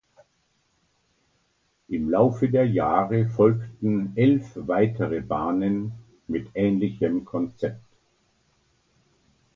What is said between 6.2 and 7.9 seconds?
mit ähnlichem Konzept.